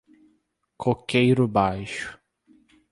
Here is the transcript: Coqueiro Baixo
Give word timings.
Coqueiro 0.77 1.47
Baixo 1.47 2.17